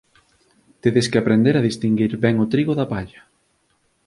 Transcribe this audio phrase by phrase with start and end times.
[0.83, 3.21] Tedes que aprender a distinguir ben o trigo da palla.